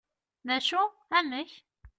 d 0.45 0.47
acu 0.55 0.83
amek? 1.17 1.51